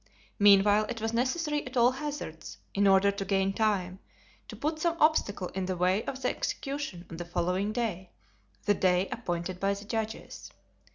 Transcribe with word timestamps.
Meanwhile, 0.39 0.87
it 0.89 0.99
was 0.99 1.13
necessary 1.13 1.63
at 1.67 1.77
all 1.77 1.91
hazards, 1.91 2.57
in 2.73 2.87
order 2.87 3.11
to 3.11 3.23
gain 3.23 3.53
time, 3.53 3.99
to 4.47 4.55
put 4.55 4.79
some 4.79 4.97
obstacle 4.99 5.49
in 5.49 5.67
the 5.67 5.77
way 5.77 6.03
of 6.05 6.23
the 6.23 6.29
execution 6.29 7.05
on 7.11 7.17
the 7.17 7.23
following 7.25 7.71
day—the 7.71 8.73
day 8.73 9.07
appointed 9.11 9.59
by 9.59 9.75
the 9.75 9.85
judges. 9.85 10.49